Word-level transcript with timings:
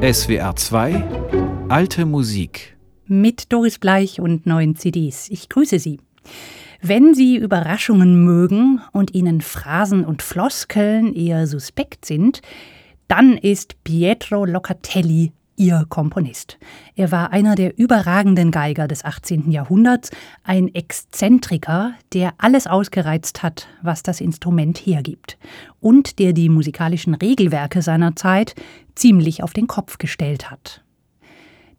SWR 0.00 0.54
2 0.54 1.04
Alte 1.68 2.06
Musik 2.06 2.76
mit 3.08 3.52
Doris 3.52 3.80
Bleich 3.80 4.20
und 4.20 4.46
neuen 4.46 4.76
CDs. 4.76 5.28
Ich 5.28 5.48
grüße 5.48 5.80
Sie. 5.80 5.98
Wenn 6.80 7.14
Sie 7.14 7.36
Überraschungen 7.36 8.22
mögen 8.22 8.80
und 8.92 9.12
Ihnen 9.16 9.40
Phrasen 9.40 10.04
und 10.04 10.22
Floskeln 10.22 11.12
eher 11.16 11.48
suspekt 11.48 12.04
sind, 12.04 12.42
dann 13.08 13.36
ist 13.36 13.82
Pietro 13.82 14.44
Locatelli 14.44 15.32
ihr 15.58 15.84
Komponist. 15.88 16.58
Er 16.94 17.10
war 17.10 17.32
einer 17.32 17.54
der 17.54 17.78
überragenden 17.78 18.50
Geiger 18.50 18.88
des 18.88 19.04
18. 19.04 19.50
Jahrhunderts, 19.50 20.10
ein 20.44 20.74
Exzentriker, 20.74 21.92
der 22.12 22.34
alles 22.38 22.66
ausgereizt 22.66 23.42
hat, 23.42 23.68
was 23.82 24.02
das 24.02 24.20
Instrument 24.20 24.78
hergibt, 24.78 25.36
und 25.80 26.18
der 26.18 26.32
die 26.32 26.48
musikalischen 26.48 27.14
Regelwerke 27.14 27.82
seiner 27.82 28.16
Zeit 28.16 28.54
ziemlich 28.94 29.42
auf 29.42 29.52
den 29.52 29.66
Kopf 29.66 29.98
gestellt 29.98 30.50
hat. 30.50 30.82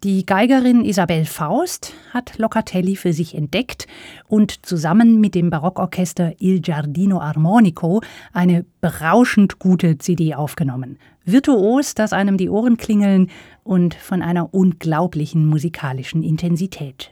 Die 0.05 0.25
Geigerin 0.25 0.85
Isabel 0.85 1.25
Faust 1.25 1.93
hat 2.13 2.37
Locatelli 2.37 2.95
für 2.95 3.11
sich 3.11 3.35
entdeckt 3.35 3.85
und 4.29 4.65
zusammen 4.65 5.19
mit 5.19 5.35
dem 5.35 5.49
Barockorchester 5.49 6.35
Il 6.39 6.61
Giardino 6.61 7.19
Armonico 7.19 8.01
eine 8.31 8.65
berauschend 8.79 9.59
gute 9.59 9.97
CD 9.97 10.35
aufgenommen. 10.35 10.99
Virtuos, 11.25 11.95
dass 11.95 12.13
einem 12.13 12.37
die 12.37 12.49
Ohren 12.49 12.77
klingeln 12.77 13.29
und 13.69 13.93
von 13.93 14.23
einer 14.23 14.51
unglaublichen 14.51 15.45
musikalischen 15.45 16.23
Intensität. 16.23 17.11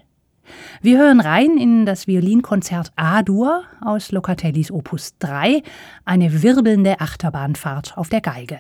Wir 0.82 0.98
hören 0.98 1.20
rein 1.20 1.56
in 1.58 1.86
das 1.86 2.08
Violinkonzert 2.08 2.92
A-Dur 2.96 3.62
aus 3.80 4.12
Locatellis 4.12 4.72
Opus 4.72 5.20
3, 5.20 5.62
eine 6.04 6.42
wirbelnde 6.42 7.00
Achterbahnfahrt 7.00 7.96
auf 7.96 8.10
der 8.10 8.22
Geige. 8.22 8.60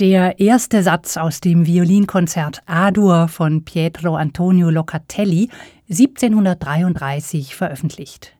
Der 0.00 0.40
erste 0.40 0.82
Satz 0.82 1.16
aus 1.16 1.40
dem 1.40 1.68
Violinkonzert 1.68 2.62
A-Dur 2.66 3.28
von 3.28 3.64
Pietro 3.64 4.16
Antonio 4.16 4.68
Locatelli, 4.68 5.50
1733 5.88 7.54
veröffentlicht. 7.54 8.36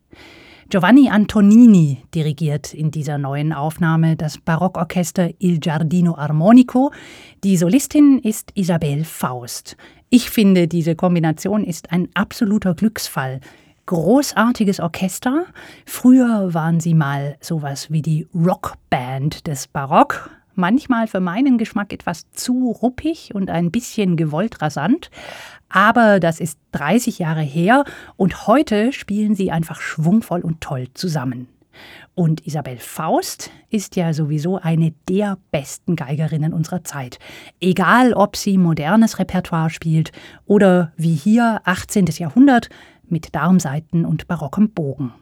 Giovanni 0.68 1.10
Antonini 1.10 2.02
dirigiert 2.12 2.74
in 2.74 2.90
dieser 2.90 3.18
neuen 3.18 3.52
Aufnahme 3.52 4.16
das 4.16 4.38
Barockorchester 4.38 5.30
Il 5.38 5.60
Giardino 5.60 6.16
Armonico. 6.16 6.90
Die 7.44 7.56
Solistin 7.56 8.18
ist 8.18 8.50
Isabel 8.54 9.04
Faust. 9.04 9.76
Ich 10.10 10.30
finde, 10.30 10.66
diese 10.66 10.96
Kombination 10.96 11.62
ist 11.62 11.92
ein 11.92 12.08
absoluter 12.14 12.74
Glücksfall. 12.74 13.38
Großartiges 13.86 14.80
Orchester. 14.80 15.44
Früher 15.86 16.52
waren 16.52 16.80
sie 16.80 16.94
mal 16.94 17.36
sowas 17.40 17.92
wie 17.92 18.02
die 18.02 18.26
Rockband 18.34 19.46
des 19.46 19.68
Barock, 19.68 20.30
manchmal 20.56 21.06
für 21.06 21.20
meinen 21.20 21.58
Geschmack 21.58 21.92
etwas 21.92 22.30
zu 22.32 22.70
ruppig 22.70 23.34
und 23.34 23.50
ein 23.50 23.70
bisschen 23.70 24.16
gewollt 24.16 24.62
rasant. 24.62 25.10
Aber 25.68 26.20
das 26.20 26.40
ist 26.40 26.58
30 26.72 27.18
Jahre 27.18 27.42
her 27.42 27.84
und 28.16 28.46
heute 28.46 28.92
spielen 28.92 29.34
sie 29.34 29.50
einfach 29.50 29.80
schwungvoll 29.80 30.40
und 30.40 30.60
toll 30.60 30.88
zusammen. 30.94 31.48
Und 32.14 32.46
Isabel 32.46 32.78
Faust 32.78 33.50
ist 33.70 33.96
ja 33.96 34.12
sowieso 34.12 34.58
eine 34.58 34.92
der 35.08 35.38
besten 35.50 35.96
Geigerinnen 35.96 36.52
unserer 36.52 36.84
Zeit. 36.84 37.18
Egal, 37.60 38.12
ob 38.12 38.36
sie 38.36 38.56
modernes 38.56 39.18
Repertoire 39.18 39.70
spielt 39.70 40.12
oder 40.46 40.92
wie 40.96 41.14
hier 41.14 41.60
18. 41.64 42.06
Jahrhundert 42.06 42.68
mit 43.08 43.34
Darmsaiten 43.34 44.04
und 44.06 44.28
barockem 44.28 44.70
Bogen. 44.70 45.12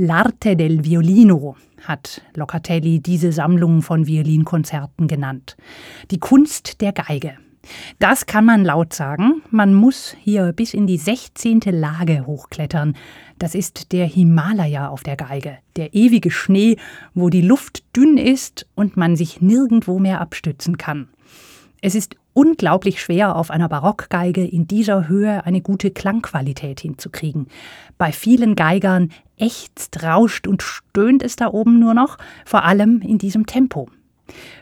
L'arte 0.00 0.54
del 0.54 0.84
violino 0.84 1.56
hat 1.84 2.22
Locatelli 2.36 3.00
diese 3.00 3.32
Sammlung 3.32 3.82
von 3.82 4.06
Violinkonzerten 4.06 5.08
genannt. 5.08 5.56
Die 6.12 6.20
Kunst 6.20 6.80
der 6.80 6.92
Geige. 6.92 7.34
Das 7.98 8.26
kann 8.26 8.44
man 8.44 8.64
laut 8.64 8.92
sagen. 8.92 9.42
Man 9.50 9.74
muss 9.74 10.14
hier 10.22 10.52
bis 10.52 10.72
in 10.72 10.86
die 10.86 10.98
16. 10.98 11.62
Lage 11.72 12.26
hochklettern. 12.26 12.96
Das 13.40 13.56
ist 13.56 13.90
der 13.90 14.06
Himalaya 14.06 14.88
auf 14.88 15.02
der 15.02 15.16
Geige, 15.16 15.58
der 15.74 15.92
ewige 15.94 16.30
Schnee, 16.30 16.76
wo 17.14 17.28
die 17.28 17.42
Luft 17.42 17.82
dünn 17.96 18.18
ist 18.18 18.68
und 18.76 18.96
man 18.96 19.16
sich 19.16 19.40
nirgendwo 19.40 19.98
mehr 19.98 20.20
abstützen 20.20 20.78
kann. 20.78 21.08
Es 21.80 21.96
ist 21.96 22.14
unglaublich 22.38 23.02
schwer, 23.02 23.34
auf 23.34 23.50
einer 23.50 23.68
Barockgeige 23.68 24.46
in 24.46 24.68
dieser 24.68 25.08
Höhe 25.08 25.44
eine 25.44 25.60
gute 25.60 25.90
Klangqualität 25.90 26.78
hinzukriegen. 26.78 27.48
Bei 27.98 28.12
vielen 28.12 28.54
Geigern 28.54 29.10
ächzt, 29.36 30.04
rauscht 30.04 30.46
und 30.46 30.62
stöhnt 30.62 31.24
es 31.24 31.34
da 31.34 31.48
oben 31.48 31.80
nur 31.80 31.94
noch, 31.94 32.16
vor 32.44 32.62
allem 32.62 33.00
in 33.00 33.18
diesem 33.18 33.46
Tempo. 33.46 33.88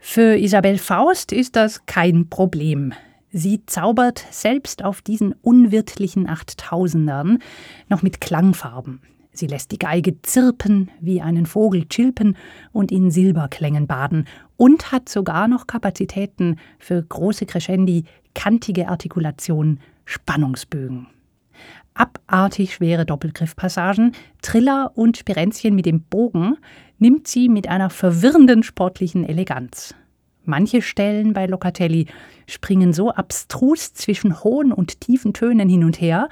Für 0.00 0.38
Isabel 0.38 0.78
Faust 0.78 1.32
ist 1.32 1.55
das 1.55 1.84
kein 1.84 2.31
Problem. 2.31 2.94
Sie 3.31 3.61
zaubert 3.67 4.25
selbst 4.31 4.83
auf 4.83 5.02
diesen 5.02 5.35
unwirtlichen 5.42 6.30
Achttausendern 6.30 7.40
noch 7.90 8.00
mit 8.00 8.23
Klangfarben. 8.23 9.02
Sie 9.37 9.47
lässt 9.47 9.71
die 9.71 9.78
Geige 9.78 10.23
zirpen, 10.23 10.90
wie 11.00 11.21
einen 11.21 11.45
Vogel 11.45 11.87
chilpen 11.87 12.37
und 12.73 12.90
in 12.90 13.11
Silberklängen 13.11 13.87
baden 13.87 14.26
und 14.57 14.93
hat 14.93 15.11
sogar 15.11 15.47
noch 15.47 15.66
Kapazitäten 15.66 16.59
für 16.78 17.02
große 17.02 17.45
Crescendi, 17.45 18.05
kantige 18.35 18.88
Artikulation, 18.88 19.81
Spannungsbögen. 20.07 21.09
Abartig 21.93 22.75
schwere 22.75 23.05
Doppelgriffpassagen, 23.05 24.12
Triller 24.40 24.93
und 24.95 25.19
Spirenzchen 25.19 25.75
mit 25.75 25.87
dem 25.87 26.02
Bogen 26.02 26.57
nimmt 26.99 27.26
sie 27.26 27.49
mit 27.49 27.69
einer 27.69 27.90
verwirrenden 27.90 28.62
sportlichen 28.62 29.25
Eleganz. 29.25 29.95
Manche 30.45 30.81
Stellen 30.81 31.33
bei 31.33 31.47
Locatelli 31.47 32.07
springen 32.47 32.93
so 32.93 33.11
abstrus 33.11 33.93
zwischen 33.93 34.45
hohen 34.45 34.73
und 34.73 35.00
tiefen 35.00 35.35
Tönen 35.35 35.69
hin 35.69 35.85
und 35.85 36.00
her, 36.00 36.28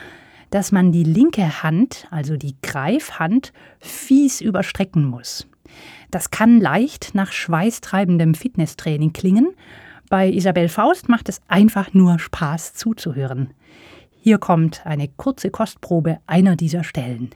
dass 0.54 0.70
man 0.70 0.92
die 0.92 1.02
linke 1.02 1.64
Hand, 1.64 2.06
also 2.12 2.36
die 2.36 2.54
Greifhand, 2.62 3.52
fies 3.80 4.40
überstrecken 4.40 5.04
muss. 5.04 5.48
Das 6.12 6.30
kann 6.30 6.60
leicht 6.60 7.12
nach 7.12 7.32
schweißtreibendem 7.32 8.34
Fitnesstraining 8.34 9.12
klingen. 9.12 9.48
Bei 10.08 10.30
Isabel 10.30 10.68
Faust 10.68 11.08
macht 11.08 11.28
es 11.28 11.40
einfach 11.48 11.92
nur 11.92 12.20
Spaß 12.20 12.74
zuzuhören. 12.74 13.50
Hier 14.12 14.38
kommt 14.38 14.86
eine 14.86 15.08
kurze 15.08 15.50
Kostprobe 15.50 16.20
einer 16.28 16.54
dieser 16.54 16.84
Stellen. 16.84 17.30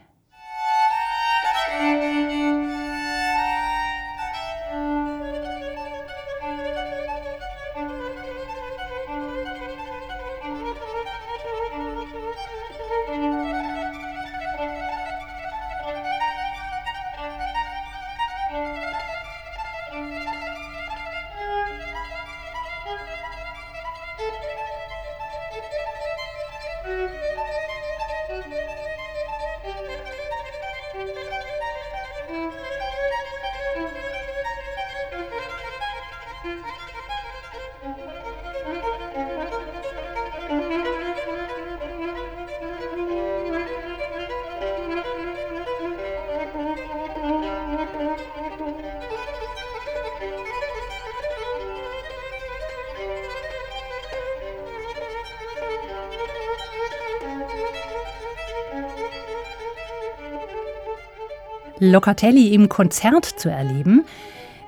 Locatelli 61.80 62.54
im 62.54 62.68
Konzert 62.68 63.25
zu 63.25 63.49
erleben, 63.49 64.04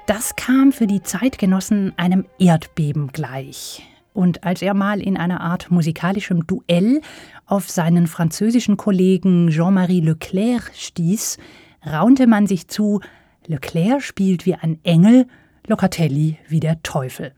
das 0.06 0.36
kam 0.36 0.70
für 0.70 0.86
die 0.86 1.02
Zeitgenossen 1.02 1.92
einem 1.96 2.24
Erdbeben 2.38 3.08
gleich. 3.08 3.82
Und 4.12 4.44
als 4.44 4.62
er 4.62 4.74
mal 4.74 5.00
in 5.00 5.16
einer 5.16 5.40
Art 5.40 5.72
musikalischem 5.72 6.46
Duell 6.46 7.00
auf 7.46 7.68
seinen 7.68 8.06
französischen 8.06 8.76
Kollegen 8.76 9.48
Jean-Marie 9.48 10.00
Leclerc 10.00 10.70
stieß, 10.74 11.38
raunte 11.84 12.28
man 12.28 12.46
sich 12.46 12.68
zu, 12.68 13.00
Leclerc 13.46 14.02
spielt 14.02 14.46
wie 14.46 14.54
ein 14.54 14.78
Engel, 14.84 15.26
Locatelli 15.66 16.38
wie 16.48 16.60
der 16.60 16.80
Teufel. 16.82 17.32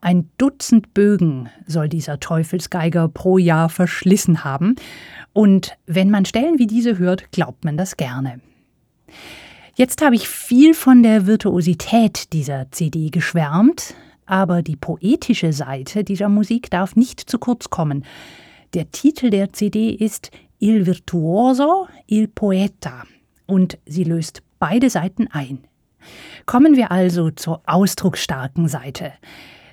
Ein 0.00 0.30
Dutzend 0.36 0.94
Bögen 0.94 1.48
soll 1.64 1.88
dieser 1.88 2.18
Teufelsgeiger 2.18 3.06
pro 3.08 3.38
Jahr 3.38 3.68
verschlissen 3.68 4.42
haben. 4.42 4.74
Und 5.32 5.76
wenn 5.86 6.10
man 6.10 6.24
Stellen 6.24 6.58
wie 6.58 6.66
diese 6.66 6.98
hört, 6.98 7.30
glaubt 7.30 7.64
man 7.64 7.76
das 7.76 7.96
gerne. 7.96 8.40
Jetzt 9.74 10.02
habe 10.02 10.14
ich 10.14 10.28
viel 10.28 10.74
von 10.74 11.02
der 11.02 11.26
Virtuosität 11.26 12.32
dieser 12.32 12.70
CD 12.70 13.10
geschwärmt, 13.10 13.94
aber 14.26 14.62
die 14.62 14.76
poetische 14.76 15.52
Seite 15.52 16.04
dieser 16.04 16.28
Musik 16.28 16.70
darf 16.70 16.96
nicht 16.96 17.20
zu 17.20 17.38
kurz 17.38 17.70
kommen. 17.70 18.04
Der 18.74 18.90
Titel 18.90 19.30
der 19.30 19.52
CD 19.52 19.90
ist 19.90 20.30
Il 20.58 20.86
Virtuoso, 20.86 21.88
il 22.06 22.28
Poeta 22.28 23.04
und 23.46 23.78
sie 23.86 24.04
löst 24.04 24.42
beide 24.58 24.90
Seiten 24.90 25.28
ein. 25.32 25.64
Kommen 26.46 26.76
wir 26.76 26.90
also 26.92 27.30
zur 27.30 27.62
ausdrucksstarken 27.66 28.68
Seite. 28.68 29.12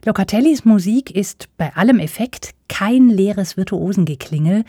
Locatellis 0.06 0.64
Musik 0.64 1.12
ist 1.12 1.50
bei 1.58 1.76
allem 1.76 2.00
Effekt 2.00 2.52
kein 2.70 3.10
leeres 3.10 3.58
Virtuosengeklingel, 3.58 4.64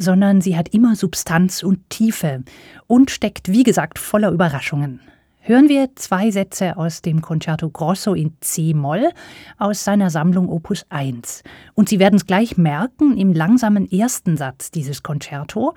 sondern 0.00 0.40
sie 0.40 0.56
hat 0.56 0.70
immer 0.70 0.96
Substanz 0.96 1.62
und 1.62 1.88
Tiefe 1.90 2.42
und 2.86 3.10
steckt, 3.10 3.52
wie 3.52 3.62
gesagt, 3.62 3.98
voller 3.98 4.30
Überraschungen. 4.32 5.00
Hören 5.42 5.68
wir 5.68 5.94
zwei 5.96 6.30
Sätze 6.30 6.76
aus 6.76 7.02
dem 7.02 7.22
Concerto 7.22 7.70
Grosso 7.70 8.14
in 8.14 8.32
C-Moll 8.40 9.10
aus 9.58 9.84
seiner 9.84 10.10
Sammlung 10.10 10.48
Opus 10.48 10.84
1. 10.90 11.42
Und 11.74 11.88
Sie 11.88 11.98
werden 11.98 12.16
es 12.16 12.26
gleich 12.26 12.56
merken 12.56 13.16
im 13.16 13.32
langsamen 13.32 13.90
ersten 13.90 14.36
Satz 14.36 14.70
dieses 14.70 15.02
Concerto. 15.02 15.74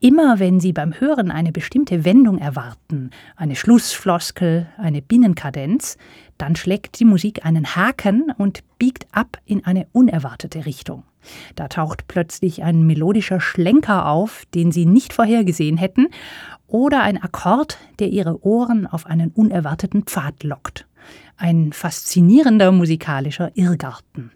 Immer 0.00 0.38
wenn 0.38 0.60
Sie 0.60 0.72
beim 0.72 0.98
Hören 0.98 1.30
eine 1.30 1.52
bestimmte 1.52 2.04
Wendung 2.04 2.38
erwarten, 2.38 3.10
eine 3.36 3.54
Schlussfloskel, 3.54 4.66
eine 4.76 5.02
Binnenkadenz, 5.02 5.96
dann 6.36 6.56
schlägt 6.56 6.98
die 6.98 7.04
Musik 7.04 7.44
einen 7.44 7.76
Haken 7.76 8.32
und 8.38 8.60
biegt 8.78 9.06
ab 9.12 9.38
in 9.44 9.64
eine 9.64 9.86
unerwartete 9.92 10.66
Richtung. 10.66 11.04
Da 11.54 11.68
taucht 11.68 12.08
plötzlich 12.08 12.62
ein 12.62 12.86
melodischer 12.86 13.40
Schlenker 13.40 14.06
auf, 14.06 14.44
den 14.54 14.72
Sie 14.72 14.86
nicht 14.86 15.12
vorhergesehen 15.12 15.76
hätten, 15.76 16.08
oder 16.66 17.02
ein 17.02 17.20
Akkord, 17.22 17.78
der 17.98 18.08
Ihre 18.08 18.44
Ohren 18.44 18.86
auf 18.86 19.06
einen 19.06 19.30
unerwarteten 19.30 20.04
Pfad 20.04 20.42
lockt. 20.44 20.86
Ein 21.36 21.72
faszinierender 21.72 22.70
musikalischer 22.70 23.50
Irrgarten. 23.54 24.30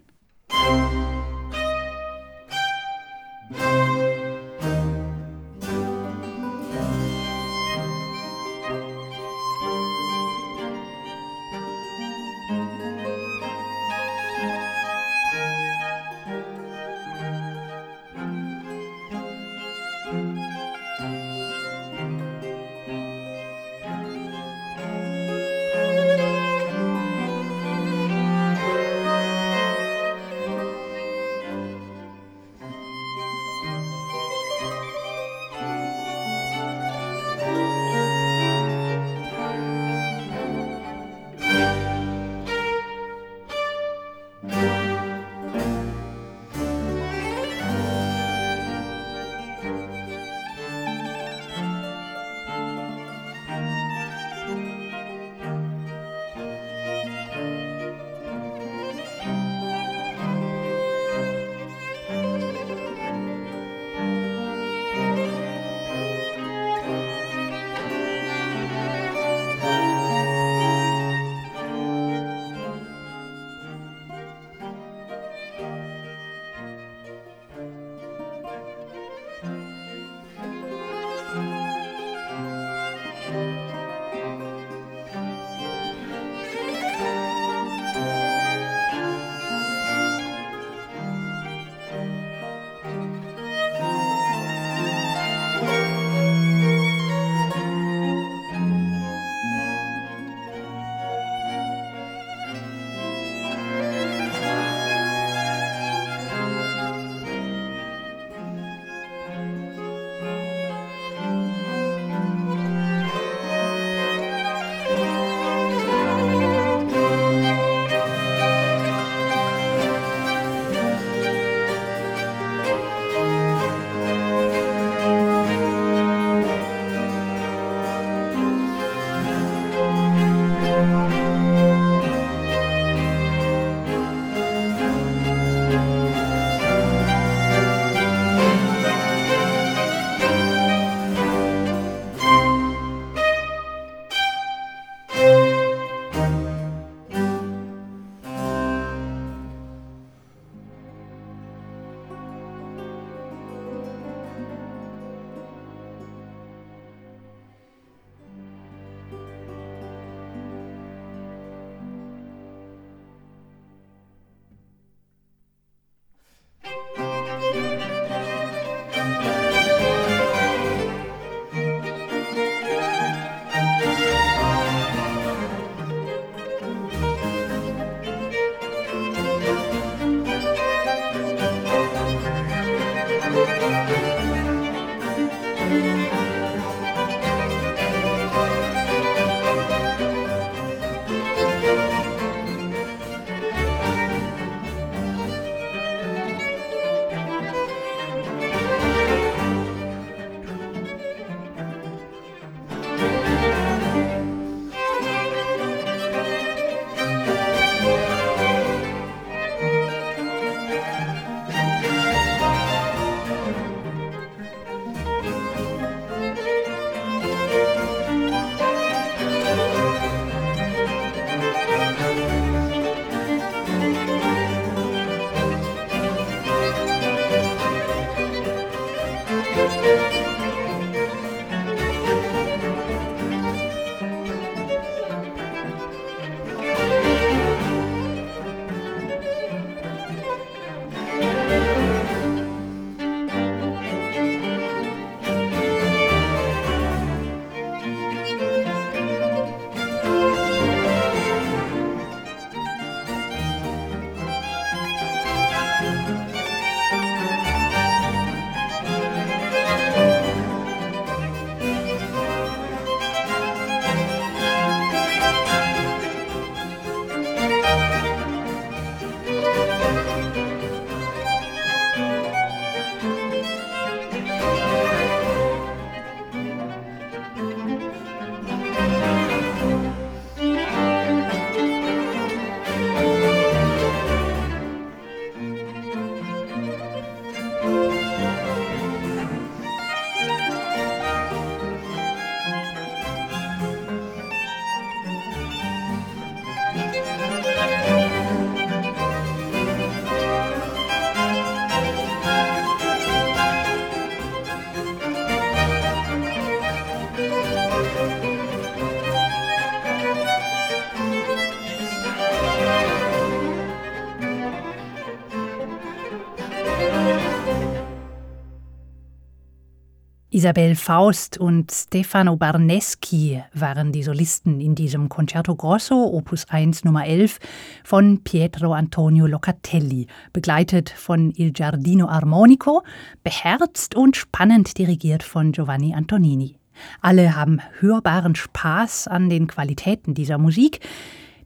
Isabel 320.35 320.75
Faust 320.75 321.37
und 321.37 321.71
Stefano 321.71 322.35
Barneschi 322.35 323.41
waren 323.53 323.93
die 323.93 324.03
Solisten 324.03 324.59
in 324.59 324.75
diesem 324.75 325.07
Concerto 325.07 325.55
Grosso, 325.55 325.95
Opus 325.95 326.49
1 326.49 326.83
Nummer 326.83 327.05
11 327.05 327.39
von 327.85 328.21
Pietro 328.21 328.73
Antonio 328.73 329.27
Locatelli, 329.27 330.07
begleitet 330.33 330.89
von 330.89 331.31
Il 331.37 331.53
Giardino 331.53 332.09
Armonico, 332.09 332.83
beherzt 333.23 333.95
und 333.95 334.17
spannend 334.17 334.77
dirigiert 334.77 335.23
von 335.23 335.53
Giovanni 335.53 335.93
Antonini. 335.93 336.57
Alle 336.99 337.37
haben 337.37 337.61
hörbaren 337.79 338.35
Spaß 338.35 339.07
an 339.07 339.29
den 339.29 339.47
Qualitäten 339.47 340.15
dieser 340.15 340.37
Musik, 340.37 340.81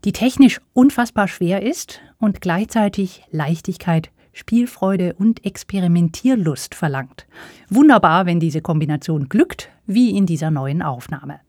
die 0.04 0.10
technisch 0.10 0.60
unfassbar 0.72 1.28
schwer 1.28 1.62
ist 1.62 2.00
und 2.18 2.40
gleichzeitig 2.40 3.22
Leichtigkeit 3.30 4.10
Spielfreude 4.32 5.14
und 5.18 5.44
Experimentierlust 5.44 6.74
verlangt. 6.74 7.26
Wunderbar, 7.68 8.26
wenn 8.26 8.40
diese 8.40 8.60
Kombination 8.60 9.28
glückt, 9.28 9.70
wie 9.86 10.16
in 10.16 10.26
dieser 10.26 10.50
neuen 10.50 10.82
Aufnahme. 10.82 11.40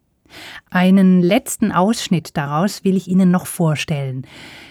Einen 0.70 1.22
letzten 1.22 1.72
Ausschnitt 1.72 2.38
daraus 2.38 2.84
will 2.84 2.96
ich 2.96 3.08
Ihnen 3.08 3.32
noch 3.32 3.48
vorstellen. 3.48 4.26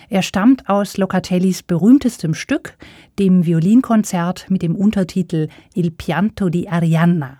Er 0.09 0.23
stammt 0.23 0.69
aus 0.69 0.97
Locatellis 0.97 1.63
berühmtestem 1.63 2.35
Stück, 2.35 2.77
dem 3.19 3.47
Violinkonzert 3.47 4.51
mit 4.51 4.63
dem 4.63 4.75
Untertitel 4.75 5.49
Il 5.75 5.91
pianto 5.91 6.49
di 6.49 6.69
Arianna. 6.69 7.39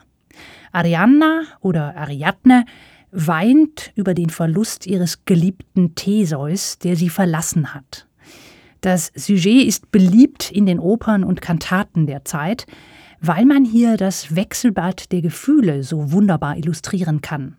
Arianna 0.73 1.43
oder 1.61 1.97
Ariadne 1.97 2.65
weint 3.11 3.93
über 3.97 4.15
den 4.15 4.31
Verlust 4.31 4.87
ihres 4.87 5.25
geliebten 5.25 5.95
Theseus, 5.95 6.79
der 6.79 6.95
sie 6.95 7.09
verlassen 7.09 7.75
hat. 7.75 8.07
Das 8.81 9.13
Sujet 9.15 9.67
ist 9.67 9.93
beliebt 9.93 10.51
in 10.51 10.65
den 10.65 10.79
Opern 10.79 11.23
und 11.23 11.43
Kantaten 11.43 12.07
der 12.07 12.25
Zeit, 12.25 12.67
weil 13.21 13.45
man 13.45 13.65
hier 13.65 13.97
das 13.97 14.35
Wechselbad 14.35 15.13
der 15.13 15.21
Gefühle 15.21 15.83
so 15.83 16.13
wunderbar 16.13 16.57
illustrieren 16.57 17.21
kann. 17.21 17.57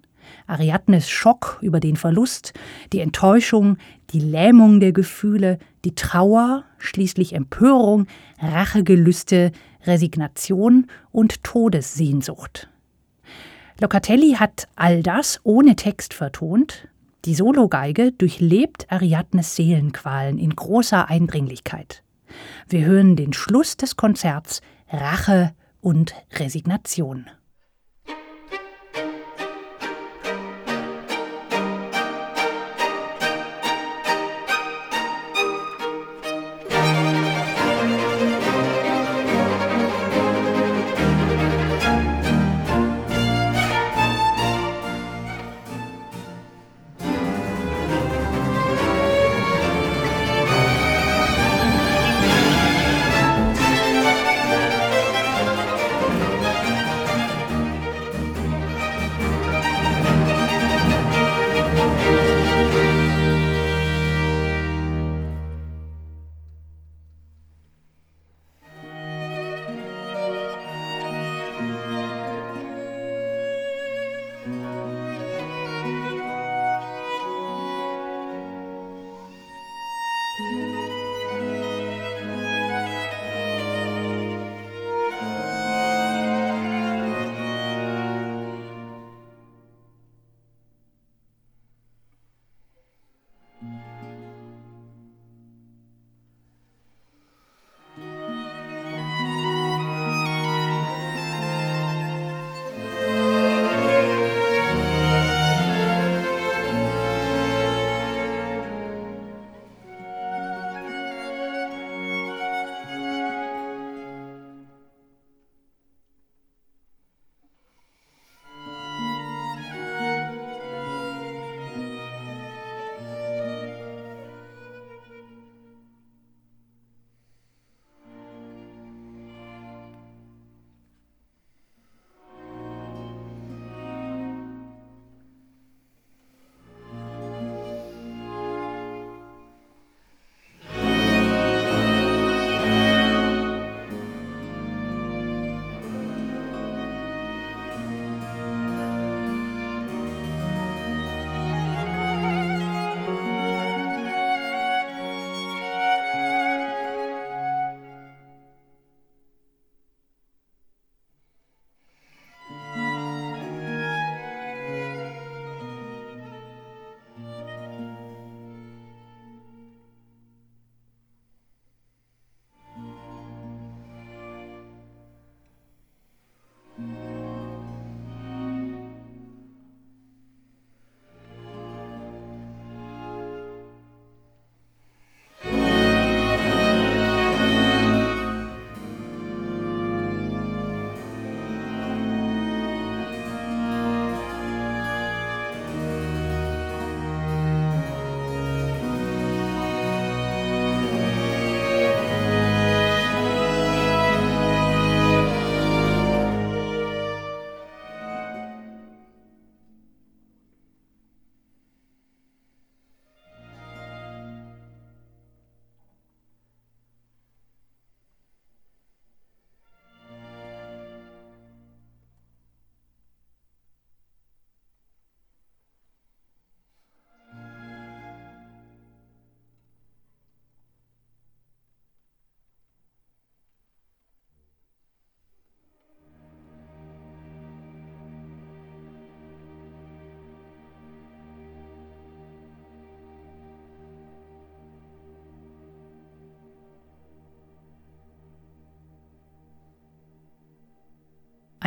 Ariadnes 0.47 1.09
Schock 1.09 1.59
über 1.61 1.79
den 1.79 1.95
Verlust, 1.95 2.53
die 2.93 2.99
Enttäuschung, 2.99 3.77
die 4.11 4.19
Lähmung 4.19 4.79
der 4.79 4.93
Gefühle, 4.93 5.59
die 5.85 5.93
Trauer, 5.93 6.63
schließlich 6.77 7.33
Empörung, 7.33 8.07
Rachegelüste, 8.39 9.51
Resignation 9.85 10.87
und 11.11 11.43
Todessehnsucht. 11.43 12.69
Locatelli 13.79 14.33
hat 14.33 14.67
all 14.75 15.01
das 15.03 15.39
ohne 15.43 15.75
Text 15.75 16.13
vertont, 16.13 16.87
die 17.25 17.35
Sologeige 17.35 18.11
durchlebt 18.11 18.91
Ariadnes 18.91 19.55
Seelenqualen 19.55 20.37
in 20.37 20.55
großer 20.55 21.07
Eindringlichkeit. 21.07 22.03
Wir 22.67 22.85
hören 22.85 23.15
den 23.15 23.33
Schluss 23.33 23.77
des 23.77 23.95
Konzerts 23.95 24.61
Rache 24.89 25.53
und 25.81 26.13
Resignation. 26.33 27.25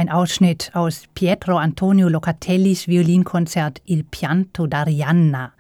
Ein 0.05 0.11
Ausschnitt 0.11 0.71
aus 0.75 1.05
Pietro 1.14 1.57
Antonio 1.57 2.11
Locatellis 2.11 2.88
Violinkonzert 2.88 3.81
Il 3.87 4.05
Pianto 4.05 4.64
d'Arianna. 4.64 5.53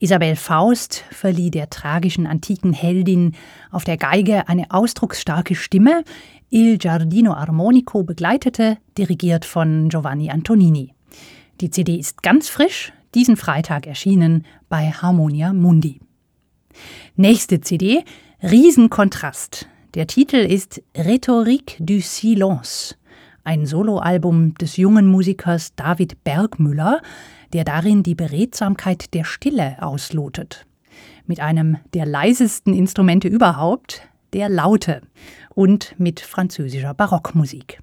Isabel 0.00 0.34
Faust 0.34 1.04
verlieh 1.12 1.52
der 1.52 1.70
tragischen 1.70 2.26
antiken 2.26 2.72
Heldin 2.72 3.36
auf 3.70 3.84
der 3.84 3.96
Geige 3.96 4.48
eine 4.48 4.72
ausdrucksstarke 4.72 5.54
Stimme. 5.54 6.02
Il 6.50 6.78
Giardino 6.78 7.34
Armonico 7.34 8.02
begleitete, 8.02 8.78
dirigiert 8.98 9.44
von 9.44 9.88
Giovanni 9.88 10.30
Antonini. 10.30 10.92
Die 11.60 11.70
CD 11.70 11.94
ist 11.94 12.24
ganz 12.24 12.48
frisch, 12.48 12.92
diesen 13.14 13.36
Freitag 13.36 13.86
erschienen 13.86 14.44
bei 14.68 14.90
Harmonia 14.90 15.52
Mundi. 15.52 16.00
Nächste 17.14 17.60
CD, 17.60 18.02
Riesenkontrast. 18.42 19.68
Der 19.94 20.08
Titel 20.08 20.38
ist 20.38 20.82
Rhétorique 20.96 21.76
du 21.78 22.00
Silence, 22.00 22.96
ein 23.46 23.64
Soloalbum 23.64 24.54
des 24.54 24.76
jungen 24.76 25.06
Musikers 25.06 25.74
David 25.76 26.24
Bergmüller, 26.24 27.00
der 27.52 27.64
darin 27.64 28.02
die 28.02 28.16
Beredsamkeit 28.16 29.14
der 29.14 29.24
Stille 29.24 29.76
auslotet. 29.80 30.66
Mit 31.26 31.40
einem 31.40 31.78
der 31.94 32.06
leisesten 32.06 32.74
Instrumente 32.74 33.28
überhaupt, 33.28 34.02
der 34.32 34.48
Laute, 34.48 35.00
und 35.54 35.94
mit 35.98 36.20
französischer 36.20 36.92
Barockmusik. 36.92 37.80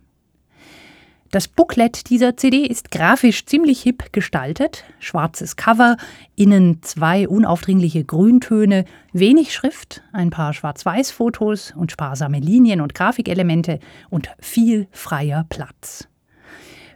Das 1.34 1.48
Booklet 1.48 2.12
dieser 2.12 2.38
CD 2.38 2.64
ist 2.64 2.92
grafisch 2.92 3.48
ziemlich 3.48 3.82
hip 3.82 4.14
gestaltet. 4.14 4.84
Schwarzes 5.00 5.56
Cover, 5.56 5.98
innen 6.36 6.84
zwei 6.84 7.28
unaufdringliche 7.28 8.04
Grüntöne, 8.04 8.86
wenig 9.14 9.52
Schrift, 9.52 10.04
ein 10.12 10.30
paar 10.30 10.54
Schwarz-Weiß-Fotos 10.54 11.74
und 11.76 11.92
sparsame 11.92 12.40
Linien 12.40 12.82
und 12.82 12.94
Grafikelemente 12.94 13.80
und 14.12 14.30
viel 14.38 14.88
freier 14.92 15.48
Platz. 15.50 16.08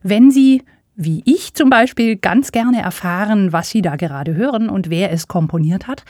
Wenn 0.04 0.30
Sie, 0.30 0.62
wie 0.96 1.24
ich 1.26 1.56
zum 1.56 1.72
Beispiel, 1.72 2.16
ganz 2.16 2.52
gerne 2.52 2.80
erfahren, 2.80 3.54
was 3.54 3.72
Sie 3.72 3.82
da 3.82 3.96
gerade 3.96 4.36
hören 4.36 4.70
und 4.70 4.92
wer 4.92 5.12
es 5.12 5.28
komponiert 5.28 5.88
hat, 5.88 6.06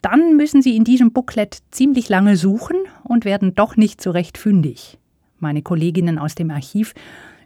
dann 0.00 0.36
müssen 0.36 0.62
Sie 0.62 0.74
in 0.74 0.82
diesem 0.82 1.12
Booklet 1.12 1.58
ziemlich 1.70 2.08
lange 2.08 2.36
suchen 2.36 2.78
und 3.04 3.24
werden 3.24 3.54
doch 3.54 3.76
nicht 3.76 4.02
so 4.02 4.10
recht 4.10 4.36
fündig. 4.36 4.98
Meine 5.38 5.62
Kolleginnen 5.62 6.18
aus 6.18 6.34
dem 6.34 6.50
Archiv 6.50 6.92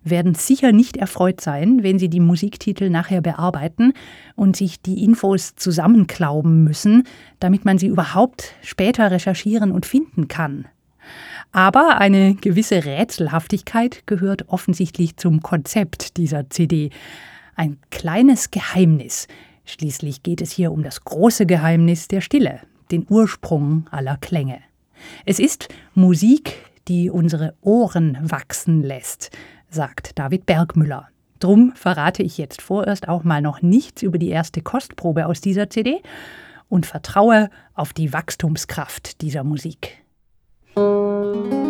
werden 0.08 0.34
sicher 0.34 0.72
nicht 0.72 0.96
erfreut 0.96 1.40
sein, 1.40 1.82
wenn 1.82 1.98
sie 1.98 2.08
die 2.08 2.20
Musiktitel 2.20 2.90
nachher 2.90 3.20
bearbeiten 3.20 3.92
und 4.34 4.56
sich 4.56 4.80
die 4.80 5.04
Infos 5.04 5.54
zusammenklauben 5.56 6.64
müssen, 6.64 7.04
damit 7.40 7.64
man 7.64 7.78
sie 7.78 7.88
überhaupt 7.88 8.54
später 8.62 9.10
recherchieren 9.10 9.72
und 9.72 9.86
finden 9.86 10.28
kann. 10.28 10.66
Aber 11.52 11.98
eine 11.98 12.34
gewisse 12.34 12.84
Rätselhaftigkeit 12.84 14.06
gehört 14.06 14.48
offensichtlich 14.48 15.16
zum 15.16 15.40
Konzept 15.40 16.16
dieser 16.16 16.50
CD. 16.50 16.90
Ein 17.54 17.78
kleines 17.90 18.50
Geheimnis. 18.50 19.28
Schließlich 19.64 20.22
geht 20.22 20.40
es 20.40 20.52
hier 20.52 20.72
um 20.72 20.82
das 20.82 21.04
große 21.04 21.46
Geheimnis 21.46 22.08
der 22.08 22.20
Stille, 22.20 22.60
den 22.90 23.06
Ursprung 23.08 23.86
aller 23.90 24.16
Klänge. 24.18 24.58
Es 25.24 25.38
ist 25.38 25.68
Musik, 25.94 26.54
die 26.88 27.10
unsere 27.10 27.54
Ohren 27.62 28.18
wachsen 28.22 28.82
lässt, 28.82 29.30
sagt 29.70 30.18
David 30.18 30.46
Bergmüller. 30.46 31.08
Drum 31.38 31.72
verrate 31.74 32.22
ich 32.22 32.38
jetzt 32.38 32.62
vorerst 32.62 33.08
auch 33.08 33.24
mal 33.24 33.42
noch 33.42 33.62
nichts 33.62 34.02
über 34.02 34.18
die 34.18 34.30
erste 34.30 34.62
Kostprobe 34.62 35.26
aus 35.26 35.40
dieser 35.40 35.68
CD 35.68 36.02
und 36.68 36.86
vertraue 36.86 37.50
auf 37.74 37.92
die 37.92 38.12
Wachstumskraft 38.12 39.20
dieser 39.20 39.44
Musik. 39.44 40.02
Musik 40.74 41.65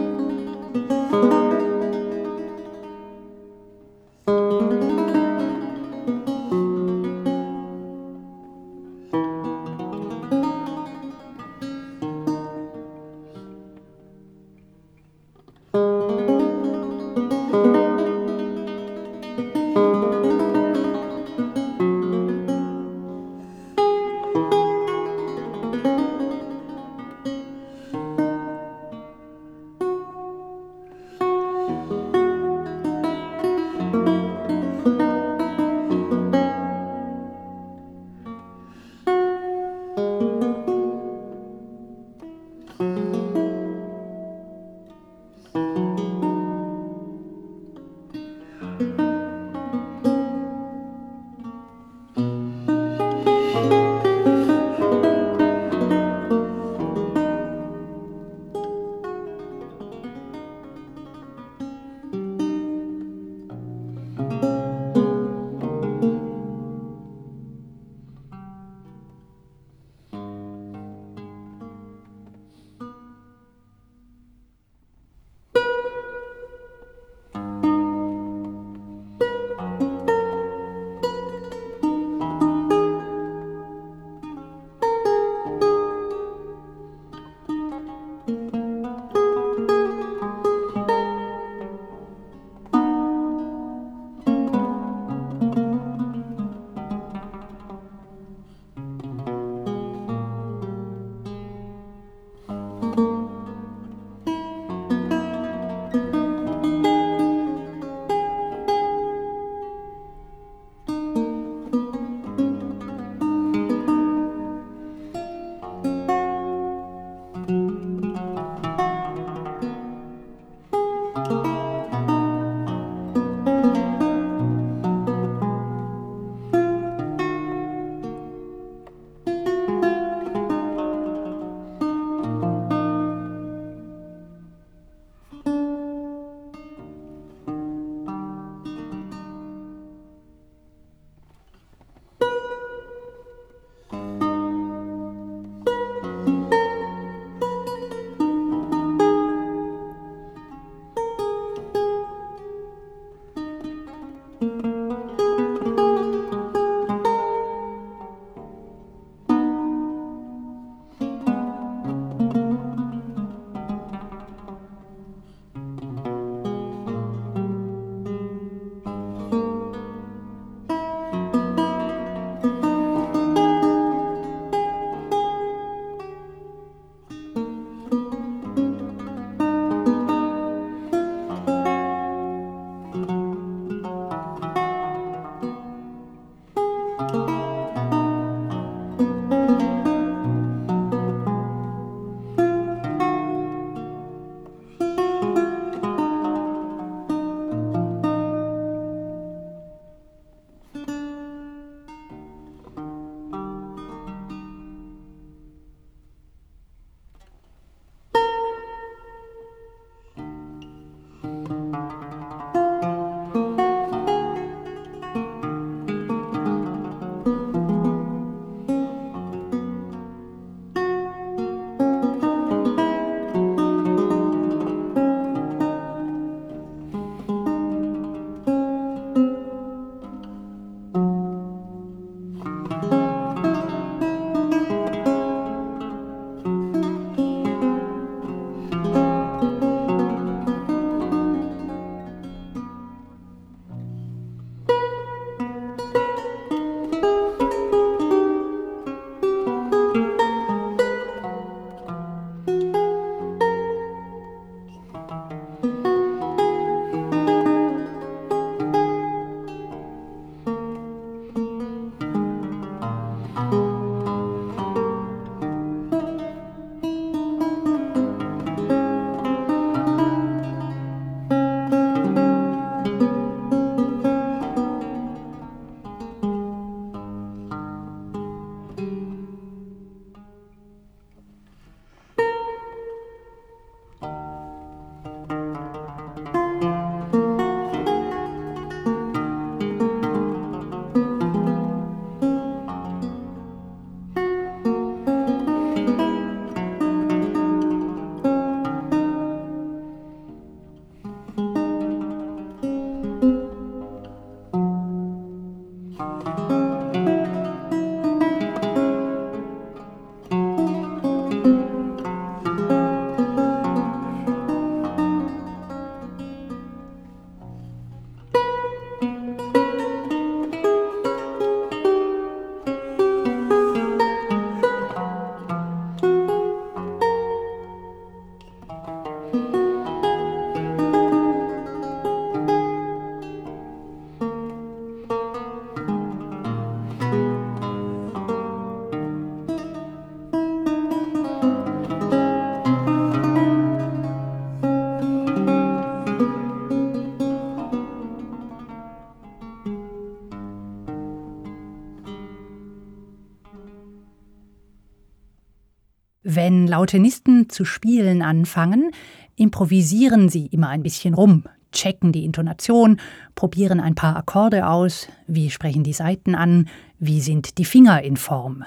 Wenn 356.46 356.68
Lautenisten 356.68 357.50
zu 357.50 357.64
spielen 357.64 358.22
anfangen, 358.22 358.92
improvisieren 359.34 360.28
sie 360.28 360.46
immer 360.46 360.68
ein 360.68 360.84
bisschen 360.84 361.12
rum, 361.12 361.42
checken 361.72 362.12
die 362.12 362.24
Intonation, 362.24 363.00
probieren 363.34 363.80
ein 363.80 363.96
paar 363.96 364.14
Akkorde 364.14 364.68
aus, 364.68 365.08
wie 365.26 365.50
sprechen 365.50 365.82
die 365.82 365.92
Saiten 365.92 366.36
an, 366.36 366.68
wie 367.00 367.20
sind 367.20 367.58
die 367.58 367.64
Finger 367.64 368.00
in 368.00 368.16
Form. 368.16 368.62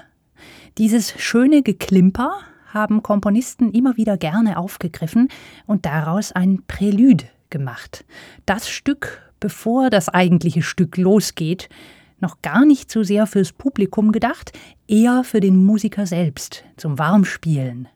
Dieses 0.77 1.13
schöne 1.21 1.61
Geklimper 1.63 2.39
haben 2.67 3.01
Komponisten 3.01 3.71
immer 3.71 3.95
wieder 3.95 4.17
gerne 4.17 4.57
aufgegriffen 4.57 5.29
und 5.65 5.85
daraus 5.85 6.33
ein 6.33 6.63
Prälude 6.67 7.29
gemacht. 7.49 8.03
Das 8.45 8.67
Stück, 8.67 9.21
bevor 9.39 9.89
das 9.89 10.09
eigentliche 10.09 10.63
Stück 10.63 10.97
losgeht, 10.97 11.69
noch 12.21 12.41
gar 12.41 12.65
nicht 12.65 12.91
so 12.91 13.03
sehr 13.03 13.27
fürs 13.27 13.51
Publikum 13.51 14.11
gedacht, 14.11 14.51
eher 14.87 15.23
für 15.23 15.39
den 15.39 15.63
Musiker 15.63 16.05
selbst, 16.05 16.63
zum 16.77 16.99
Warmspielen. 16.99 17.87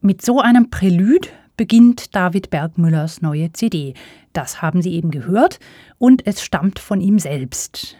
Mit 0.00 0.22
so 0.22 0.40
einem 0.40 0.70
Prälude 0.70 1.28
beginnt 1.56 2.14
David 2.14 2.48
Bergmüllers 2.48 3.20
neue 3.20 3.52
CD. 3.52 3.94
Das 4.32 4.62
haben 4.62 4.80
Sie 4.80 4.94
eben 4.94 5.10
gehört 5.10 5.58
und 5.98 6.26
es 6.26 6.42
stammt 6.42 6.78
von 6.78 7.00
ihm 7.00 7.18
selbst. 7.18 7.96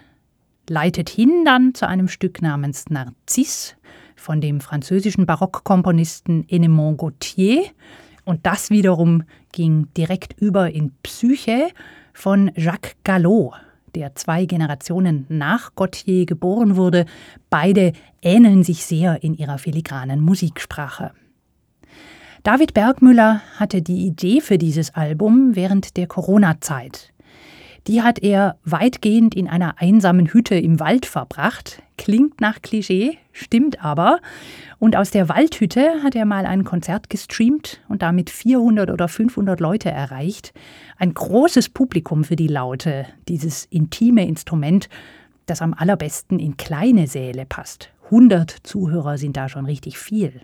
Leitet 0.69 1.11
hin 1.11 1.43
dann 1.45 1.75
zu 1.75 1.87
einem 1.87 2.09
Stück 2.09 2.41
namens 2.41 2.89
Narcisse 2.89 3.75
von 4.17 4.41
dem 4.41 4.61
französischen 4.61 5.27
Barockkomponisten 5.27 6.49
Enemond 6.49 6.99
Gautier 6.99 7.65
und 8.25 8.47
das 8.47 8.71
wiederum 8.71 9.25
ging 9.53 9.89
direkt 9.97 10.41
über 10.41 10.71
in 10.71 10.93
Psyche 11.03 11.69
von 12.15 12.51
Jacques 12.55 12.97
Gallo 13.05 13.53
der 13.95 14.15
zwei 14.15 14.47
Generationen 14.47 15.27
nach 15.29 15.75
Gautier 15.75 16.27
geboren 16.27 16.77
wurde, 16.77 17.07
beide 17.49 17.93
ähneln 18.23 18.65
sich 18.65 18.85
sehr 18.85 19.23
in 19.23 19.35
ihrer 19.35 19.59
filigranen 19.59 20.21
Musiksprache. 20.21 21.13
David 22.43 22.73
Bergmüller 22.73 23.43
hatte 23.57 23.83
die 23.83 24.07
Idee 24.07 24.41
für 24.41 24.57
dieses 24.57 24.95
Album 24.95 25.57
während 25.57 25.97
der 25.99 26.07
Corona-Zeit. 26.07 27.13
Die 27.87 28.03
hat 28.03 28.19
er 28.19 28.59
weitgehend 28.65 29.35
in 29.35 29.49
einer 29.49 29.75
einsamen 29.79 30.27
Hütte 30.33 30.55
im 30.55 30.81
Wald 30.81 31.07
verbracht. 31.07 31.83
Klingt 32.01 32.41
nach 32.41 32.63
Klischee, 32.63 33.19
stimmt 33.31 33.85
aber. 33.85 34.21
Und 34.79 34.97
aus 34.97 35.11
der 35.11 35.29
Waldhütte 35.29 36.03
hat 36.03 36.15
er 36.15 36.25
mal 36.25 36.47
ein 36.47 36.65
Konzert 36.65 37.11
gestreamt 37.11 37.83
und 37.91 38.01
damit 38.01 38.31
400 38.31 38.91
oder 38.91 39.07
500 39.07 39.61
Leute 39.61 39.91
erreicht. 39.91 40.55
Ein 40.97 41.13
großes 41.13 41.69
Publikum 41.69 42.25
für 42.25 42.37
die 42.37 42.47
Laute, 42.47 43.05
dieses 43.29 43.67
intime 43.67 44.27
Instrument, 44.27 44.89
das 45.45 45.61
am 45.61 45.75
allerbesten 45.75 46.39
in 46.39 46.57
kleine 46.57 47.07
Säle 47.07 47.45
passt. 47.45 47.91
100 48.07 48.51
Zuhörer 48.63 49.19
sind 49.19 49.37
da 49.37 49.51
schon 49.51 49.67
richtig 49.67 49.99
viel. 49.99 50.41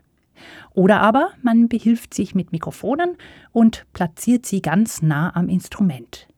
Oder 0.74 1.00
aber 1.00 1.30
man 1.40 1.70
behilft 1.70 2.12
sich 2.12 2.34
mit 2.34 2.52
Mikrofonen 2.52 3.16
und 3.52 3.86
platziert 3.94 4.44
sie 4.44 4.60
ganz 4.60 5.00
nah 5.00 5.34
am 5.34 5.48
Instrument. 5.48 6.28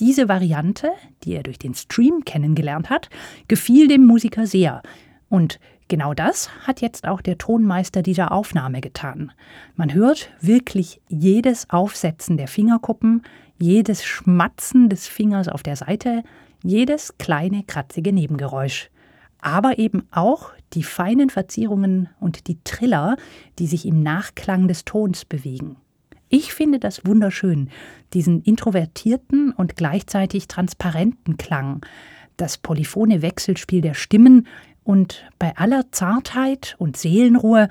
Diese 0.00 0.30
Variante, 0.30 0.92
die 1.24 1.34
er 1.34 1.42
durch 1.42 1.58
den 1.58 1.74
Stream 1.74 2.24
kennengelernt 2.24 2.88
hat, 2.88 3.10
gefiel 3.48 3.86
dem 3.86 4.06
Musiker 4.06 4.46
sehr. 4.46 4.82
Und 5.28 5.60
genau 5.88 6.14
das 6.14 6.48
hat 6.66 6.80
jetzt 6.80 7.06
auch 7.06 7.20
der 7.20 7.36
Tonmeister 7.36 8.00
dieser 8.00 8.32
Aufnahme 8.32 8.80
getan. 8.80 9.30
Man 9.76 9.92
hört 9.92 10.30
wirklich 10.40 11.02
jedes 11.08 11.68
Aufsetzen 11.68 12.38
der 12.38 12.48
Fingerkuppen, 12.48 13.22
jedes 13.58 14.02
Schmatzen 14.02 14.88
des 14.88 15.06
Fingers 15.06 15.48
auf 15.48 15.62
der 15.62 15.76
Seite, 15.76 16.22
jedes 16.62 17.18
kleine 17.18 17.62
kratzige 17.62 18.14
Nebengeräusch. 18.14 18.90
Aber 19.42 19.78
eben 19.78 20.08
auch 20.12 20.52
die 20.72 20.82
feinen 20.82 21.28
Verzierungen 21.28 22.08
und 22.20 22.46
die 22.48 22.58
Triller, 22.64 23.16
die 23.58 23.66
sich 23.66 23.84
im 23.84 24.02
Nachklang 24.02 24.66
des 24.66 24.86
Tons 24.86 25.26
bewegen. 25.26 25.76
Ich 26.32 26.54
finde 26.54 26.78
das 26.78 27.04
wunderschön, 27.04 27.70
diesen 28.14 28.40
introvertierten 28.42 29.50
und 29.50 29.74
gleichzeitig 29.74 30.46
transparenten 30.46 31.38
Klang, 31.38 31.84
das 32.36 32.56
polyphone 32.56 33.20
Wechselspiel 33.20 33.80
der 33.80 33.94
Stimmen 33.94 34.46
und 34.84 35.24
bei 35.40 35.56
aller 35.56 35.90
Zartheit 35.90 36.76
und 36.78 36.96
Seelenruhe 36.96 37.68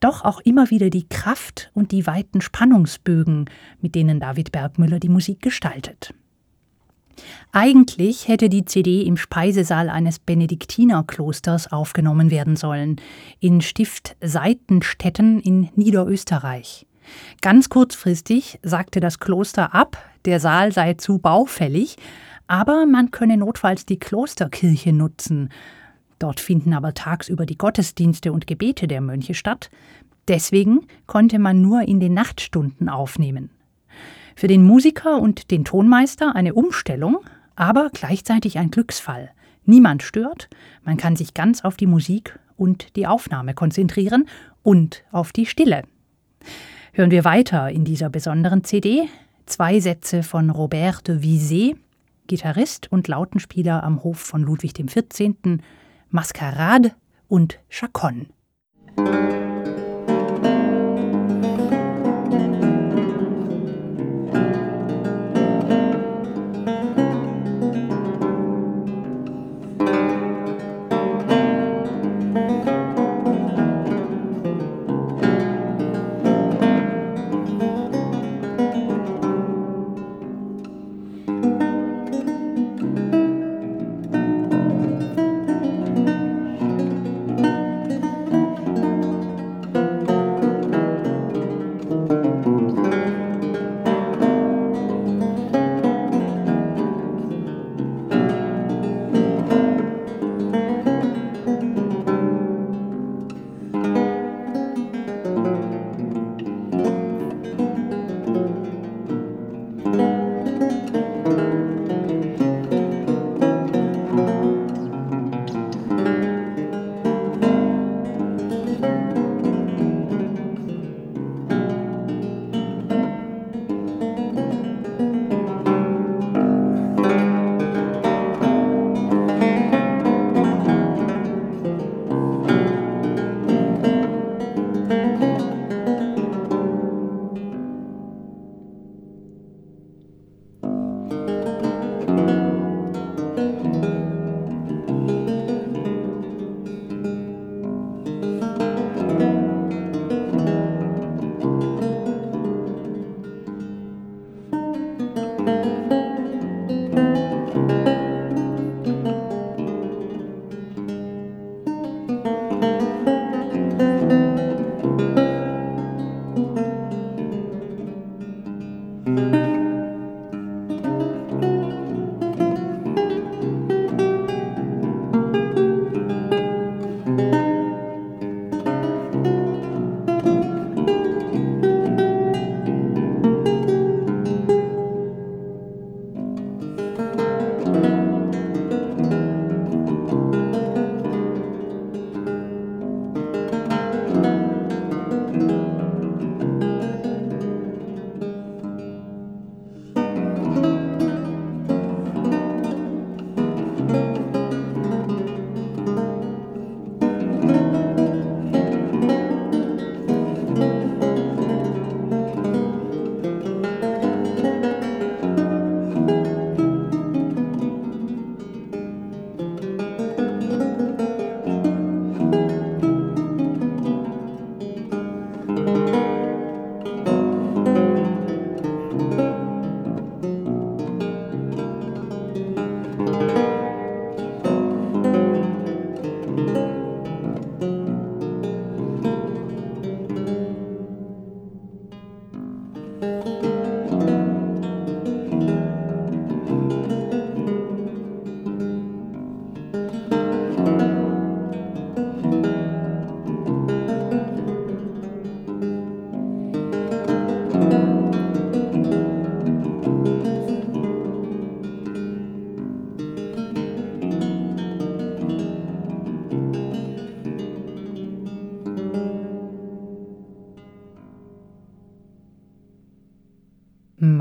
doch 0.00 0.24
auch 0.24 0.40
immer 0.40 0.70
wieder 0.70 0.88
die 0.88 1.10
Kraft 1.10 1.70
und 1.74 1.92
die 1.92 2.06
weiten 2.06 2.40
Spannungsbögen, 2.40 3.50
mit 3.82 3.94
denen 3.94 4.18
David 4.18 4.50
Bergmüller 4.50 4.98
die 4.98 5.10
Musik 5.10 5.42
gestaltet. 5.42 6.14
Eigentlich 7.52 8.28
hätte 8.28 8.48
die 8.48 8.64
CD 8.64 9.02
im 9.02 9.18
Speisesaal 9.18 9.90
eines 9.90 10.18
Benediktinerklosters 10.18 11.70
aufgenommen 11.70 12.30
werden 12.30 12.56
sollen, 12.56 12.96
in 13.40 13.60
Stift 13.60 14.16
Seitenstetten 14.22 15.38
in 15.38 15.68
Niederösterreich. 15.74 16.86
Ganz 17.40 17.68
kurzfristig 17.68 18.58
sagte 18.62 19.00
das 19.00 19.18
Kloster 19.18 19.74
ab, 19.74 19.96
der 20.24 20.40
Saal 20.40 20.72
sei 20.72 20.94
zu 20.94 21.18
baufällig, 21.18 21.96
aber 22.46 22.86
man 22.86 23.10
könne 23.10 23.36
notfalls 23.36 23.86
die 23.86 23.98
Klosterkirche 23.98 24.92
nutzen. 24.92 25.50
Dort 26.18 26.40
finden 26.40 26.74
aber 26.74 26.92
tagsüber 26.92 27.46
die 27.46 27.56
Gottesdienste 27.56 28.32
und 28.32 28.46
Gebete 28.46 28.88
der 28.88 29.00
Mönche 29.00 29.34
statt. 29.34 29.70
Deswegen 30.28 30.86
konnte 31.06 31.38
man 31.38 31.62
nur 31.62 31.82
in 31.82 32.00
den 32.00 32.12
Nachtstunden 32.12 32.88
aufnehmen. 32.88 33.50
Für 34.36 34.48
den 34.48 34.62
Musiker 34.62 35.20
und 35.20 35.50
den 35.50 35.64
Tonmeister 35.64 36.34
eine 36.34 36.54
Umstellung, 36.54 37.18
aber 37.56 37.90
gleichzeitig 37.92 38.58
ein 38.58 38.70
Glücksfall. 38.70 39.30
Niemand 39.64 40.02
stört, 40.02 40.48
man 40.84 40.96
kann 40.96 41.16
sich 41.16 41.34
ganz 41.34 41.64
auf 41.64 41.76
die 41.76 41.86
Musik 41.86 42.38
und 42.56 42.96
die 42.96 43.06
Aufnahme 43.06 43.54
konzentrieren 43.54 44.26
und 44.62 45.04
auf 45.10 45.32
die 45.32 45.46
Stille 45.46 45.84
hören 46.92 47.10
wir 47.10 47.24
weiter 47.24 47.70
in 47.70 47.84
dieser 47.84 48.10
besonderen 48.10 48.64
CD 48.64 49.08
zwei 49.46 49.80
Sätze 49.80 50.22
von 50.22 50.50
Robert 50.50 51.08
de 51.08 51.18
Visé, 51.18 51.76
Gitarrist 52.26 52.90
und 52.92 53.08
Lautenspieler 53.08 53.82
am 53.82 54.02
Hof 54.04 54.18
von 54.18 54.42
Ludwig 54.42 54.74
XIV., 54.74 55.58
Maskerade 56.10 56.92
und 57.28 57.58
Chaconne. 57.68 58.26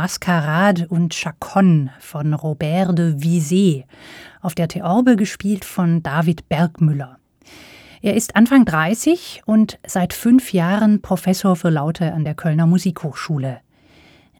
Mascarade 0.09 0.87
und 0.87 1.13
Chaconne 1.13 1.91
von 1.99 2.33
Robert 2.33 2.97
de 2.97 3.13
Visé, 3.13 3.83
auf 4.41 4.55
der 4.55 4.67
Theorbe 4.67 5.15
gespielt 5.15 5.63
von 5.63 6.01
David 6.01 6.49
Bergmüller. 6.49 7.19
Er 8.01 8.15
ist 8.15 8.35
Anfang 8.35 8.65
30 8.65 9.43
und 9.45 9.77
seit 9.85 10.13
fünf 10.13 10.51
Jahren 10.51 11.03
Professor 11.03 11.55
für 11.55 11.69
Laute 11.69 12.11
an 12.11 12.23
der 12.23 12.33
Kölner 12.33 12.65
Musikhochschule. 12.65 13.59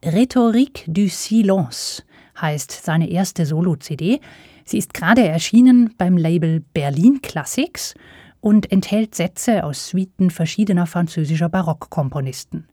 Rhétorique 0.04 0.86
du 0.88 1.08
Silence 1.08 2.02
heißt 2.42 2.72
seine 2.72 3.08
erste 3.08 3.46
Solo-CD. 3.46 4.22
Sie 4.66 4.80
ist 4.80 4.96
gerade 4.96 5.28
erschienen 5.28 5.94
beim 6.00 6.18
Label 6.18 6.64
Berlin 6.74 7.22
Classics 7.22 7.94
und 8.42 8.72
enthält 8.72 9.14
Sätze 9.14 9.64
aus 9.64 9.90
Suiten 9.90 10.32
verschiedener 10.32 10.88
französischer 10.88 11.50
Barockkomponisten. 11.50 12.66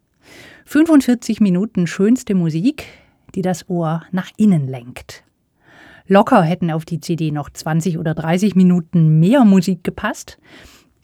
45 0.64 1.40
Minuten 1.40 1.86
schönste 1.86 2.34
Musik, 2.34 2.84
die 3.34 3.42
das 3.42 3.68
Ohr 3.68 4.02
nach 4.10 4.30
innen 4.36 4.66
lenkt. 4.66 5.24
Locker 6.08 6.42
hätten 6.42 6.70
auf 6.70 6.84
die 6.84 7.00
CD 7.00 7.30
noch 7.30 7.50
20 7.50 7.98
oder 7.98 8.14
30 8.14 8.54
Minuten 8.54 9.18
mehr 9.18 9.44
Musik 9.44 9.82
gepasst. 9.82 10.38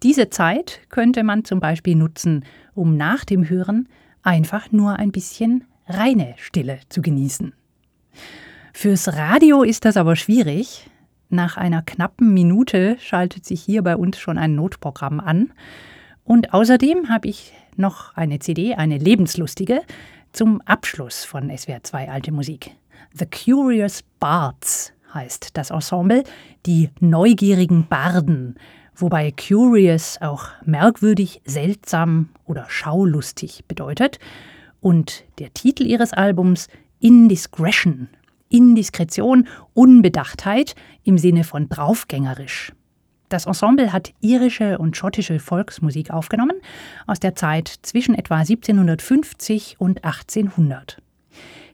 Diese 0.03 0.31
Zeit 0.31 0.81
könnte 0.89 1.25
man 1.25 1.45
zum 1.45 1.61
Beispiel 1.61 1.97
nutzen, 1.97 2.45
um 2.75 2.97
nach 2.97 3.25
dem 3.25 3.49
Hören 3.49 3.89
einfach 4.23 4.71
nur 4.73 4.97
ein 4.97 5.13
bisschen 5.13 5.65
reine 5.87 6.35
Stille 6.37 6.81
zu 6.89 7.03
genießen. 7.03 7.53
Fürs 8.73 9.15
Radio 9.15 9.63
ist 9.63 9.85
das 9.85 9.97
aber 9.97 10.17
schwierig. 10.17 10.89
Nach 11.29 11.57
einer 11.57 11.83
knappen 11.83 12.33
Minute 12.33 12.97
schaltet 13.01 13.45
sich 13.45 13.63
hier 13.63 13.83
bei 13.83 13.97
uns 13.97 14.19
schon 14.19 14.39
ein 14.39 14.55
Notprogramm 14.55 15.21
an. 15.21 15.53
Und 16.25 16.55
außerdem 16.55 17.09
habe 17.09 17.29
ich 17.29 17.53
noch 17.77 18.17
eine 18.17 18.39
CD, 18.39 18.75
eine 18.75 18.99
lebenslustige, 18.99 19.83
zum 20.33 20.61
Abschluss 20.63 21.25
von 21.25 21.57
SWR 21.57 21.83
2 21.83 22.11
Alte 22.11 22.33
Musik. 22.33 22.73
The 23.13 23.27
Curious 23.27 24.03
Bards 24.19 24.93
heißt 25.13 25.57
das 25.57 25.71
Ensemble, 25.71 26.25
die 26.65 26.91
neugierigen 27.01 27.87
Barden, 27.87 28.57
wobei 28.95 29.33
curious 29.33 30.19
auch 30.21 30.47
merkwürdig, 30.65 31.43
seltsam 31.45 32.31
oder 32.47 32.67
schaulustig 32.69 33.65
bedeutet. 33.67 34.19
Und 34.81 35.25
der 35.39 35.53
Titel 35.53 35.85
ihres 35.85 36.13
Albums 36.13 36.69
Indiscretion, 36.99 38.09
Indiskretion, 38.49 39.49
Unbedachtheit 39.75 40.75
im 41.05 41.19
Sinne 41.19 41.45
von 41.45 41.69
draufgängerisch. 41.69 42.73
Das 43.33 43.47
Ensemble 43.47 43.95
hat 43.95 44.13
irische 44.21 44.77
und 44.77 44.95
schottische 44.95 45.39
Volksmusik 45.39 46.11
aufgenommen 46.11 46.61
aus 47.07 47.19
der 47.19 47.35
Zeit 47.35 47.73
zwischen 47.81 48.15
etwa 48.15 48.37
1750 48.37 49.77
und 49.79 50.05
1800. 50.05 51.01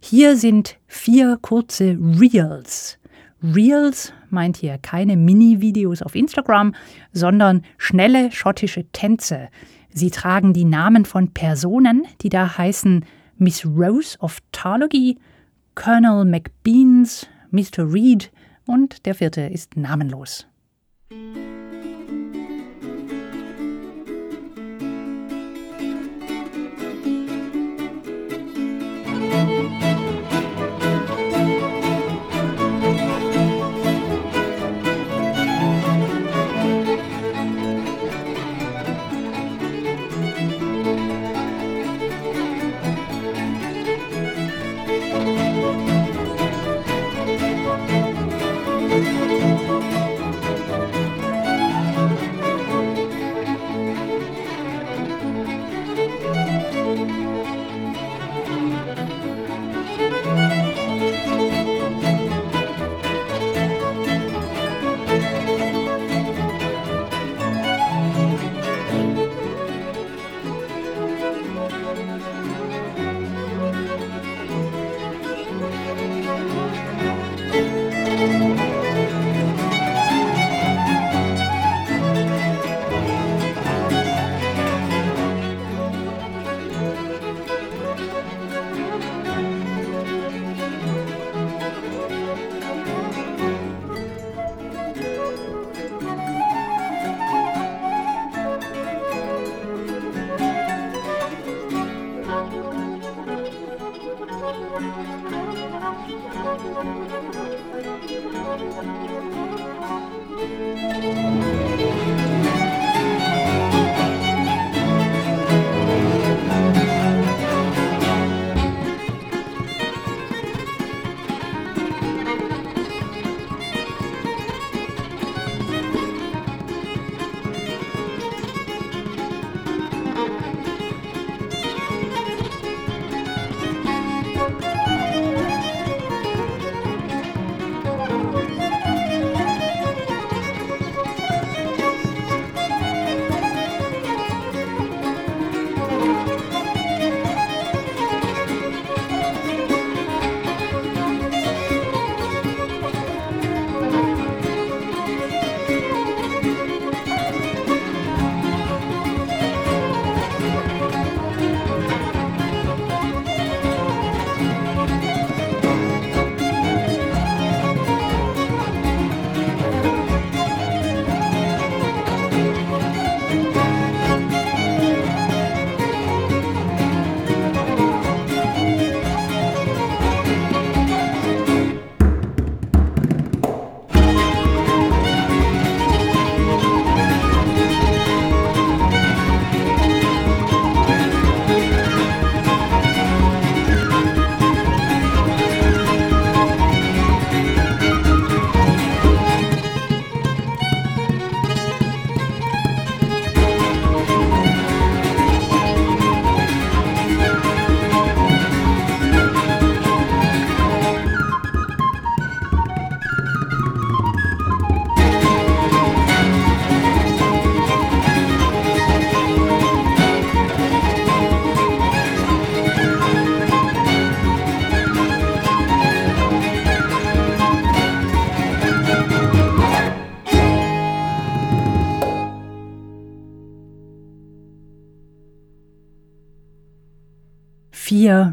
Hier 0.00 0.36
sind 0.36 0.78
vier 0.86 1.36
kurze 1.42 1.98
Reels. 2.00 3.00
Reels 3.42 4.12
meint 4.30 4.59
hier 4.59 4.78
keine 4.78 5.16
Mini-Videos 5.16 6.00
auf 6.02 6.14
Instagram, 6.14 6.76
sondern 7.12 7.64
schnelle 7.76 8.30
schottische 8.30 8.84
Tänze. 8.92 9.48
Sie 9.92 10.11
tragen 10.11 10.52
die 10.52 10.64
Namen 10.64 11.04
von 11.06 11.32
Personen, 11.32 12.06
die 12.20 12.28
da 12.28 12.56
heißen 12.56 13.04
Miss 13.36 13.66
Rose 13.66 14.16
of 14.20 14.38
Tarlogy, 14.52 15.18
Colonel 15.74 16.24
McBeans, 16.24 17.26
Mr. 17.50 17.92
Reed 17.92 18.30
und 18.64 19.06
der 19.06 19.16
vierte 19.16 19.40
ist 19.40 19.76
namenlos. 19.76 20.46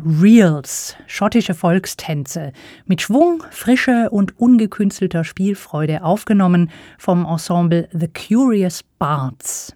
Reels, 0.05 0.95
schottische 1.07 1.53
Volkstänze, 1.53 2.51
mit 2.85 3.01
Schwung, 3.01 3.43
Frische 3.51 4.09
und 4.09 4.39
ungekünstelter 4.39 5.23
Spielfreude 5.23 6.03
aufgenommen 6.03 6.69
vom 6.97 7.25
Ensemble 7.25 7.87
The 7.91 8.07
Curious 8.07 8.83
Bards. 8.99 9.75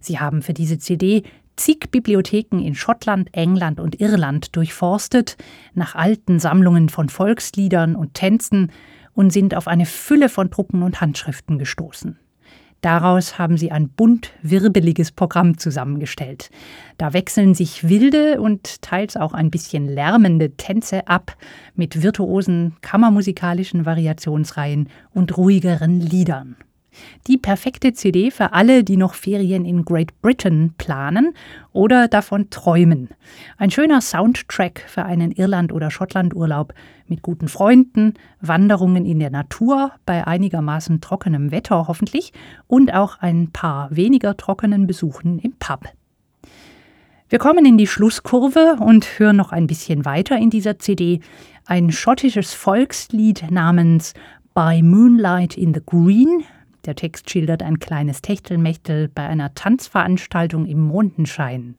Sie 0.00 0.18
haben 0.18 0.42
für 0.42 0.54
diese 0.54 0.78
CD 0.78 1.22
zig 1.56 1.90
Bibliotheken 1.90 2.58
in 2.58 2.74
Schottland, 2.74 3.28
England 3.32 3.80
und 3.80 4.00
Irland 4.00 4.54
durchforstet, 4.54 5.36
nach 5.74 5.94
alten 5.94 6.38
Sammlungen 6.38 6.88
von 6.88 7.08
Volksliedern 7.08 7.96
und 7.96 8.14
Tänzen 8.14 8.70
und 9.14 9.32
sind 9.32 9.54
auf 9.54 9.66
eine 9.66 9.86
Fülle 9.86 10.28
von 10.28 10.50
Drucken 10.50 10.82
und 10.82 11.00
Handschriften 11.00 11.58
gestoßen. 11.58 12.18
Daraus 12.86 13.36
haben 13.36 13.56
sie 13.56 13.72
ein 13.72 13.88
bunt 13.88 14.30
wirbeliges 14.42 15.10
Programm 15.10 15.58
zusammengestellt. 15.58 16.50
Da 16.98 17.12
wechseln 17.14 17.52
sich 17.52 17.88
wilde 17.88 18.40
und 18.40 18.80
teils 18.80 19.16
auch 19.16 19.32
ein 19.32 19.50
bisschen 19.50 19.88
lärmende 19.88 20.52
Tänze 20.52 21.08
ab 21.08 21.36
mit 21.74 22.04
virtuosen 22.04 22.76
kammermusikalischen 22.82 23.86
Variationsreihen 23.86 24.88
und 25.12 25.36
ruhigeren 25.36 25.98
Liedern. 25.98 26.54
Die 27.26 27.38
perfekte 27.38 27.92
CD 27.92 28.30
für 28.30 28.52
alle, 28.52 28.84
die 28.84 28.96
noch 28.96 29.14
Ferien 29.14 29.64
in 29.64 29.84
Great 29.84 30.20
Britain 30.22 30.74
planen 30.78 31.34
oder 31.72 32.08
davon 32.08 32.50
träumen. 32.50 33.08
Ein 33.58 33.70
schöner 33.70 34.00
Soundtrack 34.00 34.84
für 34.86 35.04
einen 35.04 35.32
Irland- 35.32 35.72
oder 35.72 35.90
Schottlandurlaub 35.90 36.72
mit 37.08 37.22
guten 37.22 37.48
Freunden, 37.48 38.14
Wanderungen 38.40 39.04
in 39.04 39.18
der 39.18 39.30
Natur 39.30 39.92
bei 40.04 40.26
einigermaßen 40.26 41.00
trockenem 41.00 41.50
Wetter 41.50 41.88
hoffentlich 41.88 42.32
und 42.66 42.92
auch 42.92 43.18
ein 43.20 43.50
paar 43.52 43.94
weniger 43.94 44.36
trockenen 44.36 44.86
Besuchen 44.86 45.38
im 45.38 45.52
Pub. 45.58 45.84
Wir 47.28 47.40
kommen 47.40 47.66
in 47.66 47.76
die 47.76 47.88
Schlusskurve 47.88 48.76
und 48.78 49.18
hören 49.18 49.36
noch 49.36 49.50
ein 49.50 49.66
bisschen 49.66 50.04
weiter 50.04 50.36
in 50.36 50.50
dieser 50.50 50.78
CD 50.78 51.20
ein 51.66 51.90
schottisches 51.90 52.54
Volkslied 52.54 53.50
namens 53.50 54.14
By 54.54 54.80
Moonlight 54.80 55.56
in 55.58 55.74
the 55.74 55.82
Green 55.84 56.44
der 56.86 56.94
Text 56.94 57.30
schildert 57.30 57.62
ein 57.62 57.78
kleines 57.78 58.22
Techtelmechtel 58.22 59.08
bei 59.08 59.26
einer 59.26 59.54
Tanzveranstaltung 59.54 60.66
im 60.66 60.80
Mondenschein. 60.80 61.76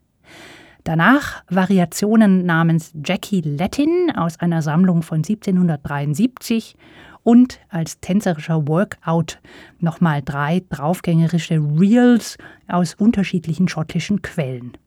Danach 0.84 1.44
Variationen 1.50 2.46
namens 2.46 2.94
Jackie 3.04 3.42
Latin 3.42 4.12
aus 4.16 4.40
einer 4.40 4.62
Sammlung 4.62 5.02
von 5.02 5.18
1773 5.18 6.76
und 7.24 7.60
als 7.68 8.00
tänzerischer 8.00 8.68
Workout 8.70 9.40
nochmal 9.80 10.22
drei 10.24 10.64
draufgängerische 10.70 11.56
Reels 11.56 12.38
aus 12.70 12.94
unterschiedlichen 12.94 13.68
schottischen 13.68 14.22
Quellen. 14.22 14.78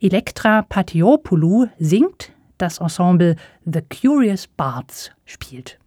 Elektra 0.00 0.62
Patiopoulou 0.62 1.68
singt, 1.78 2.32
das 2.58 2.78
Ensemble 2.78 3.36
The 3.64 3.82
Curious 3.82 4.48
Bards 4.48 5.12
spielt. 5.24 5.78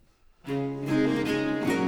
I've 0.47 1.80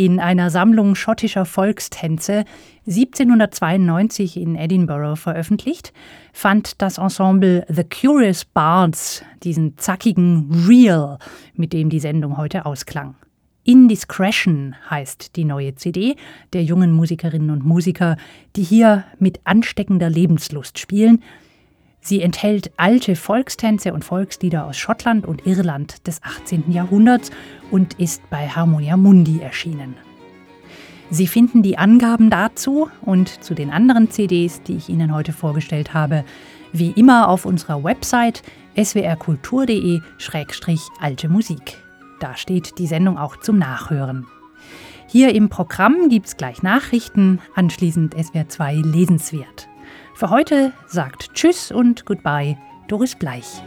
In 0.00 0.18
einer 0.18 0.48
Sammlung 0.48 0.94
schottischer 0.94 1.44
Volkstänze, 1.44 2.46
1792 2.86 4.38
in 4.38 4.56
Edinburgh 4.56 5.14
veröffentlicht, 5.14 5.92
fand 6.32 6.80
das 6.80 6.96
Ensemble 6.96 7.66
The 7.68 7.84
Curious 7.84 8.46
Bards 8.46 9.22
diesen 9.42 9.76
zackigen 9.76 10.64
Real, 10.66 11.18
mit 11.52 11.74
dem 11.74 11.90
die 11.90 12.00
Sendung 12.00 12.38
heute 12.38 12.64
ausklang. 12.64 13.14
Indiscretion 13.64 14.74
heißt 14.88 15.36
die 15.36 15.44
neue 15.44 15.74
CD 15.74 16.16
der 16.54 16.64
jungen 16.64 16.92
Musikerinnen 16.92 17.50
und 17.50 17.66
Musiker, 17.66 18.16
die 18.56 18.62
hier 18.62 19.04
mit 19.18 19.40
ansteckender 19.44 20.08
Lebenslust 20.08 20.78
spielen– 20.78 21.22
Sie 22.00 22.22
enthält 22.22 22.72
alte 22.76 23.14
Volkstänze 23.14 23.92
und 23.92 24.04
Volkslieder 24.04 24.66
aus 24.66 24.76
Schottland 24.76 25.26
und 25.26 25.46
Irland 25.46 26.06
des 26.06 26.22
18. 26.22 26.72
Jahrhunderts 26.72 27.30
und 27.70 27.94
ist 27.94 28.22
bei 28.30 28.48
Harmonia 28.48 28.96
Mundi 28.96 29.40
erschienen. 29.40 29.96
Sie 31.10 31.26
finden 31.26 31.62
die 31.62 31.76
Angaben 31.76 32.30
dazu 32.30 32.88
und 33.02 33.42
zu 33.42 33.54
den 33.54 33.70
anderen 33.70 34.10
CDs, 34.10 34.62
die 34.62 34.76
ich 34.76 34.88
Ihnen 34.88 35.12
heute 35.12 35.32
vorgestellt 35.32 35.92
habe, 35.92 36.24
wie 36.72 36.92
immer 36.92 37.28
auf 37.28 37.44
unserer 37.44 37.82
Website 37.82 38.42
swrkultur.de-alte 38.78 41.28
Musik. 41.28 41.76
Da 42.20 42.36
steht 42.36 42.78
die 42.78 42.86
Sendung 42.86 43.18
auch 43.18 43.38
zum 43.38 43.58
Nachhören. 43.58 44.28
Hier 45.08 45.34
im 45.34 45.48
Programm 45.48 46.08
gibt 46.08 46.26
es 46.26 46.36
gleich 46.36 46.62
Nachrichten, 46.62 47.40
anschließend 47.56 48.14
SWR 48.14 48.48
2 48.48 48.76
lesenswert. 48.76 49.69
Für 50.20 50.28
heute 50.28 50.74
sagt 50.86 51.32
Tschüss 51.32 51.72
und 51.72 52.04
Goodbye 52.04 52.58
Doris 52.88 53.14
Bleich. 53.14 53.62